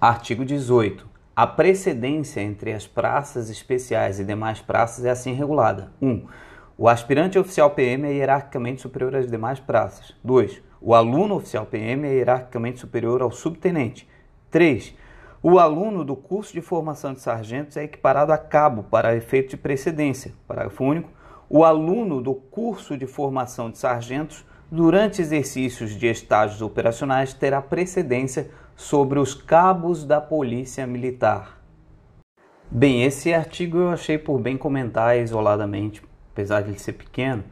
[0.00, 1.08] Artigo 18.
[1.34, 5.90] A precedência entre as praças especiais e demais praças é assim regulada.
[6.00, 6.08] 1.
[6.08, 6.26] Um,
[6.76, 10.14] o aspirante oficial PM é hierarquicamente superior às demais praças.
[10.22, 10.62] 2.
[10.80, 14.08] O aluno oficial PM é hierarquicamente superior ao subtenente.
[14.52, 14.94] 3.
[15.42, 19.56] O aluno do curso de formação de sargentos é equiparado a cabo para efeito de
[19.56, 20.32] precedência.
[20.46, 21.10] Parágrafo único.
[21.50, 28.48] O aluno do curso de formação de sargentos, durante exercícios de estágios operacionais, terá precedência
[28.78, 31.60] sobre os cabos da Polícia Militar.
[32.70, 37.42] Bem, esse artigo eu achei por bem comentar isoladamente, apesar de ele ser pequeno.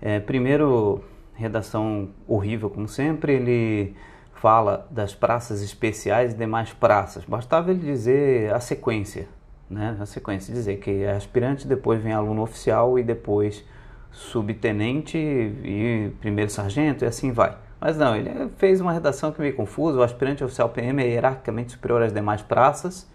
[0.00, 3.94] É, primeiro, redação horrível, como sempre, ele
[4.32, 7.26] fala das praças especiais e demais praças.
[7.26, 9.28] Bastava ele dizer a sequência,
[9.68, 9.98] né?
[10.00, 13.62] A sequência, dizer que é aspirante, depois vem aluno oficial e depois
[14.10, 17.56] subtenente e primeiro sargento e assim vai.
[17.80, 19.98] Mas não, ele fez uma redação que meio confusa.
[19.98, 23.10] O aspirante oficial PM é hierarquicamente superior às demais praças,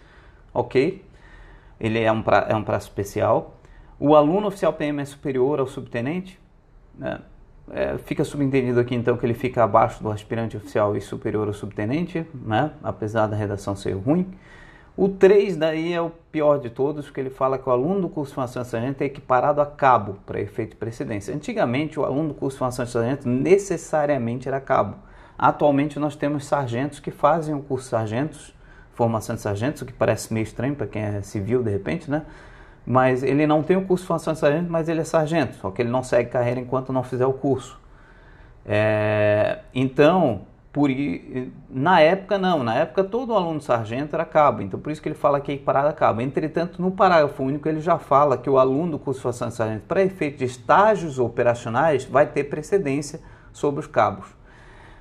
[0.53, 1.05] ok?
[1.79, 3.59] Ele é um, pra, é um praça especial.
[3.99, 6.39] O aluno oficial PM é superior ao subtenente,
[6.97, 7.19] né?
[7.71, 11.53] É, fica subentendido aqui então que ele fica abaixo do aspirante oficial e superior ao
[11.53, 12.71] subtenente, né?
[12.83, 14.27] apesar da redação ser ruim.
[14.97, 18.09] O 3 daí é o pior de todos, porque ele fala que o aluno do
[18.09, 21.35] curso de formação de sargento é equiparado a cabo para efeito de precedência.
[21.35, 24.95] Antigamente, o aluno do curso de formação de sargento necessariamente era cabo.
[25.38, 28.55] Atualmente, nós temos sargentos que fazem o curso de sargentos,
[28.93, 32.21] formação de sargentos, o que parece meio estranho para quem é civil de repente, né?
[32.85, 35.71] Mas ele não tem o curso de formação de sargento, mas ele é sargento, só
[35.71, 37.77] que ele não segue carreira enquanto não fizer o curso.
[38.66, 40.43] É, então,
[40.75, 40.89] por,
[41.69, 42.61] na época, não.
[42.61, 44.61] Na época, todo aluno sargento era cabo.
[44.61, 46.19] Então, por isso que ele fala que é equiparado cabo.
[46.19, 49.53] Entretanto, no parágrafo único, ele já fala que o aluno do curso de formação de
[49.53, 53.21] sargento, para efeito de estágios operacionais, vai ter precedência
[53.53, 54.27] sobre os cabos.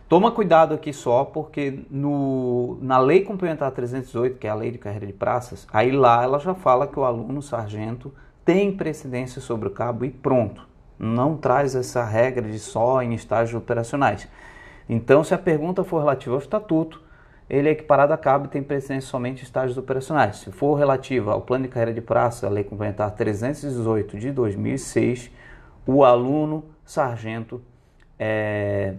[0.09, 4.79] Toma cuidado aqui só, porque no, na Lei Complementar 318, que é a Lei de
[4.79, 9.67] Carreira de Praças, aí lá ela já fala que o aluno sargento tem precedência sobre
[9.67, 10.69] o cabo e pronto.
[10.97, 14.29] Não traz essa regra de só em estágios operacionais.
[14.89, 17.03] Então, se a pergunta for relativa ao estatuto,
[17.49, 20.37] ele é equiparado a cabo e tem precedência somente em estágios operacionais.
[20.37, 25.31] Se for relativa ao plano de carreira de praça, a Lei Complementar 318 de 2006,
[25.87, 27.61] o aluno sargento
[28.19, 28.95] é,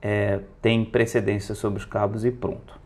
[0.00, 2.78] é, tem precedência sobre os cabos e pronto.